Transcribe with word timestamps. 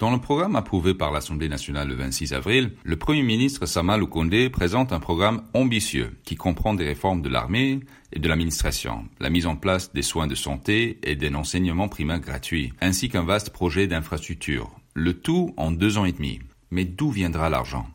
Dans 0.00 0.10
le 0.10 0.18
programme 0.18 0.56
approuvé 0.56 0.94
par 0.94 1.12
l'Assemblée 1.12 1.50
nationale 1.50 1.88
le 1.88 1.94
26 1.94 2.32
avril, 2.32 2.72
le 2.84 2.96
Premier 2.96 3.22
ministre 3.22 3.66
Sama 3.66 3.98
Lukonde 3.98 4.48
présente 4.48 4.94
un 4.94 4.98
programme 4.98 5.42
ambitieux 5.52 6.16
qui 6.24 6.36
comprend 6.36 6.72
des 6.72 6.86
réformes 6.86 7.20
de 7.20 7.28
l'armée 7.28 7.80
et 8.10 8.18
de 8.18 8.26
l'administration, 8.26 9.04
la 9.20 9.28
mise 9.28 9.44
en 9.44 9.56
place 9.56 9.92
des 9.92 10.00
soins 10.00 10.26
de 10.26 10.34
santé 10.34 10.98
et 11.02 11.16
d'un 11.16 11.34
enseignement 11.34 11.88
primaire 11.88 12.20
gratuit, 12.20 12.72
ainsi 12.80 13.10
qu'un 13.10 13.24
vaste 13.24 13.50
projet 13.50 13.88
d'infrastructure. 13.88 14.70
Le 14.94 15.12
tout 15.12 15.52
en 15.58 15.70
deux 15.70 15.98
ans 15.98 16.06
et 16.06 16.12
demi. 16.12 16.38
Mais 16.70 16.86
d'où 16.86 17.10
viendra 17.10 17.50
l'argent? 17.50 17.86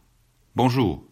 Bonjour, 0.56 1.04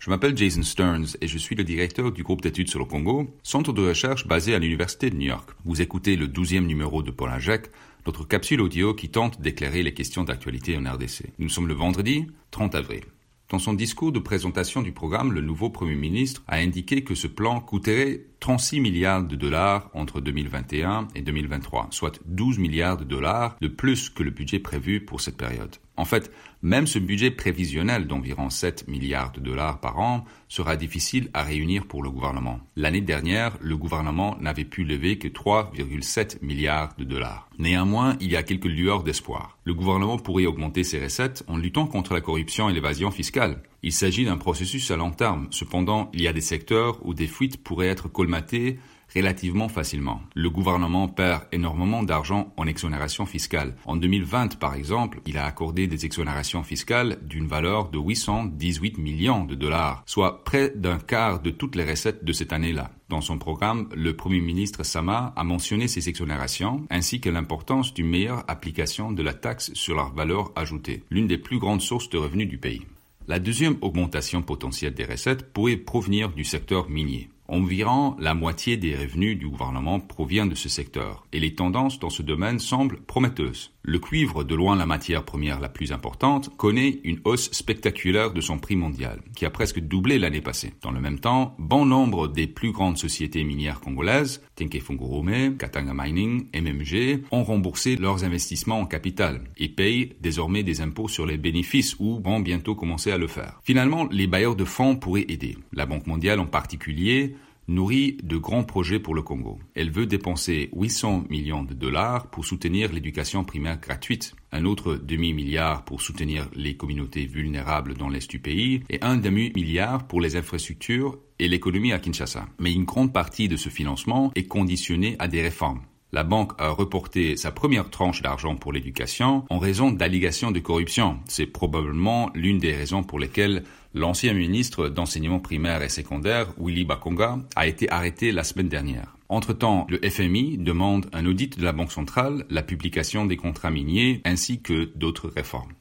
je 0.00 0.08
m'appelle 0.08 0.36
Jason 0.36 0.62
Stearns 0.62 1.16
et 1.20 1.28
je 1.28 1.36
suis 1.36 1.54
le 1.54 1.62
directeur 1.62 2.10
du 2.10 2.22
groupe 2.22 2.40
d'études 2.40 2.70
sur 2.70 2.78
le 2.78 2.86
Congo, 2.86 3.36
centre 3.42 3.74
de 3.74 3.86
recherche 3.86 4.26
basé 4.26 4.54
à 4.54 4.58
l'Université 4.58 5.10
de 5.10 5.16
New 5.16 5.26
York. 5.26 5.50
Vous 5.66 5.82
écoutez 5.82 6.16
le 6.16 6.26
douzième 6.26 6.66
numéro 6.66 7.02
de 7.02 7.10
Paul 7.10 7.30
Jacques, 7.38 7.70
notre 8.06 8.26
capsule 8.26 8.62
audio 8.62 8.94
qui 8.94 9.10
tente 9.10 9.42
d'éclairer 9.42 9.82
les 9.82 9.92
questions 9.92 10.24
d'actualité 10.24 10.76
en 10.78 10.90
RDC. 10.90 11.34
Nous 11.38 11.50
sommes 11.50 11.68
le 11.68 11.74
vendredi 11.74 12.26
30 12.50 12.74
avril. 12.74 13.02
Dans 13.50 13.58
son 13.58 13.74
discours 13.74 14.12
de 14.12 14.20
présentation 14.20 14.80
du 14.80 14.92
programme, 14.92 15.32
le 15.32 15.42
nouveau 15.42 15.68
Premier 15.68 15.96
ministre 15.96 16.42
a 16.48 16.56
indiqué 16.56 17.04
que 17.04 17.14
ce 17.14 17.26
plan 17.26 17.60
coûterait 17.60 18.22
36 18.38 18.80
milliards 18.80 19.24
de 19.24 19.36
dollars 19.36 19.90
entre 19.92 20.20
2021 20.22 21.08
et 21.14 21.20
2023, 21.20 21.88
soit 21.90 22.20
12 22.24 22.58
milliards 22.58 22.96
de 22.96 23.04
dollars 23.04 23.56
de 23.60 23.68
plus 23.68 24.08
que 24.08 24.22
le 24.22 24.30
budget 24.30 24.60
prévu 24.60 25.04
pour 25.04 25.20
cette 25.20 25.36
période. 25.36 25.76
En 26.00 26.06
fait, 26.06 26.32
même 26.62 26.86
ce 26.86 26.98
budget 26.98 27.30
prévisionnel 27.30 28.06
d'environ 28.06 28.48
7 28.48 28.88
milliards 28.88 29.32
de 29.32 29.40
dollars 29.40 29.80
par 29.80 29.98
an 29.98 30.24
sera 30.48 30.76
difficile 30.76 31.28
à 31.34 31.42
réunir 31.42 31.84
pour 31.84 32.02
le 32.02 32.08
gouvernement. 32.08 32.58
L'année 32.74 33.02
dernière, 33.02 33.58
le 33.60 33.76
gouvernement 33.76 34.34
n'avait 34.40 34.64
pu 34.64 34.84
lever 34.84 35.18
que 35.18 35.28
3,7 35.28 36.38
milliards 36.40 36.94
de 36.96 37.04
dollars. 37.04 37.50
Néanmoins, 37.58 38.16
il 38.18 38.32
y 38.32 38.36
a 38.36 38.42
quelques 38.42 38.64
lueurs 38.64 39.02
d'espoir. 39.02 39.58
Le 39.64 39.74
gouvernement 39.74 40.16
pourrait 40.16 40.46
augmenter 40.46 40.84
ses 40.84 41.04
recettes 41.04 41.44
en 41.48 41.58
luttant 41.58 41.86
contre 41.86 42.14
la 42.14 42.22
corruption 42.22 42.70
et 42.70 42.72
l'évasion 42.72 43.10
fiscale. 43.10 43.62
Il 43.82 43.92
s'agit 43.92 44.24
d'un 44.24 44.38
processus 44.38 44.90
à 44.90 44.96
long 44.96 45.10
terme. 45.10 45.48
Cependant, 45.50 46.10
il 46.14 46.22
y 46.22 46.28
a 46.28 46.32
des 46.32 46.40
secteurs 46.40 46.98
où 47.04 47.12
des 47.12 47.26
fuites 47.26 47.62
pourraient 47.62 47.88
être 47.88 48.08
colmatées 48.08 48.78
relativement 49.14 49.68
facilement. 49.68 50.22
Le 50.34 50.50
gouvernement 50.50 51.08
perd 51.08 51.44
énormément 51.52 52.02
d'argent 52.02 52.52
en 52.56 52.66
exonération 52.66 53.26
fiscale. 53.26 53.76
En 53.84 53.96
2020, 53.96 54.58
par 54.58 54.74
exemple, 54.74 55.20
il 55.26 55.38
a 55.38 55.44
accordé 55.44 55.86
des 55.86 56.04
exonérations 56.06 56.62
fiscales 56.62 57.18
d'une 57.22 57.46
valeur 57.46 57.90
de 57.90 57.98
818 57.98 58.98
millions 58.98 59.44
de 59.44 59.54
dollars, 59.54 60.02
soit 60.06 60.44
près 60.44 60.72
d'un 60.74 60.98
quart 60.98 61.40
de 61.40 61.50
toutes 61.50 61.76
les 61.76 61.84
recettes 61.84 62.24
de 62.24 62.32
cette 62.32 62.52
année-là. 62.52 62.90
Dans 63.08 63.20
son 63.20 63.38
programme, 63.38 63.88
le 63.94 64.14
Premier 64.14 64.40
ministre 64.40 64.84
Sama 64.84 65.32
a 65.34 65.42
mentionné 65.42 65.88
ces 65.88 66.08
exonérations 66.08 66.86
ainsi 66.90 67.20
que 67.20 67.28
l'importance 67.28 67.92
d'une 67.92 68.08
meilleure 68.08 68.44
application 68.46 69.10
de 69.10 69.22
la 69.22 69.34
taxe 69.34 69.72
sur 69.74 69.96
la 69.96 70.10
valeur 70.14 70.52
ajoutée, 70.54 71.02
l'une 71.10 71.26
des 71.26 71.38
plus 71.38 71.58
grandes 71.58 71.82
sources 71.82 72.08
de 72.08 72.18
revenus 72.18 72.48
du 72.48 72.58
pays. 72.58 72.82
La 73.26 73.38
deuxième 73.38 73.76
augmentation 73.80 74.42
potentielle 74.42 74.94
des 74.94 75.04
recettes 75.04 75.52
pourrait 75.52 75.76
provenir 75.76 76.30
du 76.30 76.44
secteur 76.44 76.88
minier. 76.88 77.28
Environ 77.52 78.14
la 78.20 78.32
moitié 78.32 78.76
des 78.76 78.94
revenus 78.94 79.36
du 79.36 79.48
gouvernement 79.48 79.98
provient 79.98 80.46
de 80.46 80.54
ce 80.54 80.68
secteur 80.68 81.26
et 81.32 81.40
les 81.40 81.56
tendances 81.56 81.98
dans 81.98 82.08
ce 82.08 82.22
domaine 82.22 82.60
semblent 82.60 83.00
prometteuses. 83.00 83.72
Le 83.82 83.98
cuivre, 83.98 84.44
de 84.44 84.54
loin 84.54 84.76
la 84.76 84.86
matière 84.86 85.24
première 85.24 85.58
la 85.58 85.68
plus 85.68 85.90
importante, 85.90 86.56
connaît 86.56 87.00
une 87.02 87.18
hausse 87.24 87.50
spectaculaire 87.50 88.32
de 88.32 88.40
son 88.40 88.58
prix 88.58 88.76
mondial, 88.76 89.20
qui 89.34 89.46
a 89.46 89.50
presque 89.50 89.80
doublé 89.80 90.20
l'année 90.20 90.40
passée. 90.42 90.74
Dans 90.82 90.92
le 90.92 91.00
même 91.00 91.18
temps, 91.18 91.56
bon 91.58 91.86
nombre 91.86 92.28
des 92.28 92.46
plus 92.46 92.70
grandes 92.70 92.98
sociétés 92.98 93.42
minières 93.42 93.80
congolaises, 93.80 94.42
Fungurume, 94.80 95.56
Katanga 95.56 95.92
Mining, 95.94 96.46
MMG, 96.54 97.24
ont 97.30 97.44
remboursé 97.44 97.96
leurs 97.96 98.24
investissements 98.24 98.80
en 98.80 98.86
capital 98.86 99.40
et 99.56 99.68
payent 99.68 100.12
désormais 100.20 100.62
des 100.62 100.80
impôts 100.80 101.08
sur 101.08 101.26
les 101.26 101.38
bénéfices 101.38 101.96
ou 101.98 102.20
vont 102.20 102.40
bientôt 102.40 102.74
commencer 102.74 103.10
à 103.10 103.18
le 103.18 103.26
faire. 103.26 103.60
Finalement, 103.64 104.06
les 104.10 104.26
bailleurs 104.26 104.56
de 104.56 104.64
fonds 104.64 104.96
pourraient 104.96 105.26
aider. 105.28 105.56
La 105.72 105.86
Banque 105.86 106.06
mondiale 106.06 106.40
en 106.40 106.46
particulier 106.46 107.34
nourrit 107.70 108.18
de 108.22 108.36
grands 108.36 108.64
projets 108.64 108.98
pour 108.98 109.14
le 109.14 109.22
Congo. 109.22 109.58
Elle 109.74 109.90
veut 109.90 110.06
dépenser 110.06 110.70
800 110.74 111.24
millions 111.30 111.62
de 111.62 111.72
dollars 111.72 112.28
pour 112.30 112.44
soutenir 112.44 112.92
l'éducation 112.92 113.44
primaire 113.44 113.80
gratuite, 113.80 114.34
un 114.52 114.64
autre 114.64 114.96
demi-milliard 114.96 115.84
pour 115.84 116.02
soutenir 116.02 116.48
les 116.54 116.76
communautés 116.76 117.26
vulnérables 117.26 117.94
dans 117.94 118.08
l'est 118.08 118.28
du 118.28 118.40
pays 118.40 118.82
et 118.90 118.98
un 119.02 119.16
demi-milliard 119.16 120.06
pour 120.06 120.20
les 120.20 120.36
infrastructures 120.36 121.18
et 121.38 121.48
l'économie 121.48 121.92
à 121.92 121.98
Kinshasa. 121.98 122.46
Mais 122.58 122.72
une 122.72 122.84
grande 122.84 123.12
partie 123.12 123.48
de 123.48 123.56
ce 123.56 123.68
financement 123.68 124.32
est 124.34 124.48
conditionnée 124.48 125.16
à 125.18 125.28
des 125.28 125.40
réformes. 125.40 125.80
La 126.12 126.24
banque 126.24 126.52
a 126.58 126.70
reporté 126.70 127.36
sa 127.36 127.52
première 127.52 127.88
tranche 127.88 128.20
d'argent 128.20 128.56
pour 128.56 128.72
l'éducation 128.72 129.44
en 129.48 129.58
raison 129.58 129.92
d'allégations 129.92 130.50
de 130.50 130.58
corruption. 130.58 131.20
C'est 131.26 131.46
probablement 131.46 132.30
l'une 132.34 132.58
des 132.58 132.74
raisons 132.74 133.04
pour 133.04 133.20
lesquelles 133.20 133.62
l'ancien 133.94 134.32
ministre 134.32 134.88
d'enseignement 134.88 135.38
primaire 135.38 135.82
et 135.82 135.88
secondaire, 135.88 136.52
Willy 136.58 136.84
Bakonga, 136.84 137.38
a 137.54 137.66
été 137.68 137.88
arrêté 137.90 138.32
la 138.32 138.42
semaine 138.42 138.68
dernière. 138.68 139.16
Entre-temps, 139.28 139.86
le 139.88 140.00
FMI 140.08 140.58
demande 140.58 141.06
un 141.12 141.24
audit 141.26 141.56
de 141.56 141.64
la 141.64 141.72
Banque 141.72 141.92
centrale, 141.92 142.44
la 142.50 142.64
publication 142.64 143.24
des 143.24 143.36
contrats 143.36 143.70
miniers 143.70 144.20
ainsi 144.24 144.60
que 144.60 144.90
d'autres 144.96 145.28
réformes. 145.28 145.72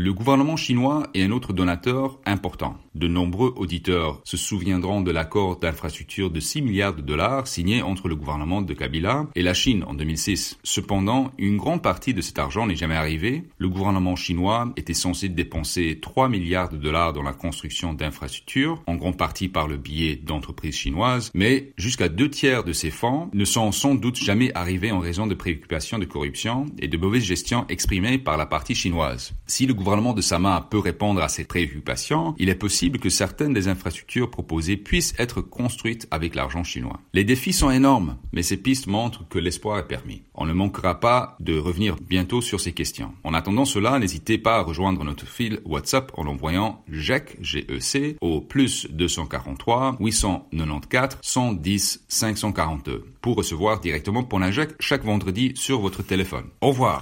Le 0.00 0.12
gouvernement 0.12 0.54
chinois 0.54 1.08
est 1.12 1.24
un 1.24 1.32
autre 1.32 1.52
donateur 1.52 2.20
important. 2.24 2.76
De 2.94 3.08
nombreux 3.08 3.52
auditeurs 3.56 4.20
se 4.22 4.36
souviendront 4.36 5.00
de 5.00 5.10
l'accord 5.10 5.58
d'infrastructure 5.58 6.30
de 6.30 6.38
6 6.38 6.62
milliards 6.62 6.94
de 6.94 7.02
dollars 7.02 7.48
signé 7.48 7.82
entre 7.82 8.06
le 8.06 8.14
gouvernement 8.14 8.62
de 8.62 8.74
Kabila 8.74 9.26
et 9.34 9.42
la 9.42 9.54
Chine 9.54 9.82
en 9.88 9.94
2006. 9.94 10.58
Cependant, 10.62 11.32
une 11.36 11.56
grande 11.56 11.82
partie 11.82 12.14
de 12.14 12.20
cet 12.20 12.38
argent 12.38 12.68
n'est 12.68 12.76
jamais 12.76 12.94
arrivée. 12.94 13.42
Le 13.58 13.68
gouvernement 13.68 14.14
chinois 14.14 14.72
était 14.76 14.94
censé 14.94 15.28
dépenser 15.28 15.98
3 16.00 16.28
milliards 16.28 16.68
de 16.68 16.76
dollars 16.76 17.12
dans 17.12 17.24
la 17.24 17.32
construction 17.32 17.92
d'infrastructures, 17.92 18.80
en 18.86 18.94
grande 18.94 19.18
partie 19.18 19.48
par 19.48 19.66
le 19.66 19.78
biais 19.78 20.14
d'entreprises 20.14 20.76
chinoises, 20.76 21.32
mais 21.34 21.72
jusqu'à 21.76 22.08
deux 22.08 22.30
tiers 22.30 22.62
de 22.62 22.72
ces 22.72 22.90
fonds 22.90 23.30
ne 23.32 23.44
sont 23.44 23.72
sans 23.72 23.96
doute 23.96 24.16
jamais 24.16 24.52
arrivés 24.54 24.92
en 24.92 25.00
raison 25.00 25.26
de 25.26 25.34
préoccupations 25.34 25.98
de 25.98 26.04
corruption 26.04 26.66
et 26.78 26.86
de 26.86 26.96
mauvaise 26.96 27.24
gestion 27.24 27.66
exprimées 27.68 28.18
par 28.18 28.36
la 28.36 28.46
partie 28.46 28.76
chinoise. 28.76 29.32
Si 29.48 29.66
le 29.66 29.74
gouvernement 29.88 30.12
de 30.12 30.20
Sama 30.20 30.66
peut 30.68 30.78
répondre 30.78 31.22
à 31.22 31.30
ces 31.30 31.44
préoccupations, 31.44 32.34
il 32.38 32.50
est 32.50 32.54
possible 32.54 32.98
que 32.98 33.08
certaines 33.08 33.54
des 33.54 33.68
infrastructures 33.68 34.30
proposées 34.30 34.76
puissent 34.76 35.14
être 35.18 35.40
construites 35.40 36.06
avec 36.10 36.34
l'argent 36.34 36.62
chinois. 36.62 37.00
Les 37.14 37.24
défis 37.24 37.54
sont 37.54 37.70
énormes, 37.70 38.18
mais 38.32 38.42
ces 38.42 38.58
pistes 38.58 38.86
montrent 38.86 39.26
que 39.30 39.38
l'espoir 39.38 39.78
est 39.78 39.88
permis. 39.88 40.24
On 40.34 40.44
ne 40.44 40.52
manquera 40.52 41.00
pas 41.00 41.38
de 41.40 41.56
revenir 41.58 41.96
bientôt 42.06 42.42
sur 42.42 42.60
ces 42.60 42.72
questions. 42.72 43.14
En 43.24 43.32
attendant 43.32 43.64
cela, 43.64 43.98
n'hésitez 43.98 44.36
pas 44.36 44.56
à 44.56 44.62
rejoindre 44.62 45.04
notre 45.04 45.26
fil 45.26 45.60
WhatsApp 45.64 46.12
en 46.18 46.26
envoyant 46.26 46.84
GEC, 46.90 47.38
GEC 47.40 48.18
au 48.20 48.42
plus 48.42 48.86
243 48.90 49.96
894 50.00 51.16
110 51.22 52.04
542 52.08 53.04
pour 53.22 53.36
recevoir 53.36 53.80
directement 53.80 54.28
GEC 54.50 54.74
chaque 54.80 55.04
vendredi 55.04 55.52
sur 55.54 55.80
votre 55.80 56.02
téléphone. 56.02 56.44
Au 56.60 56.68
revoir. 56.68 56.96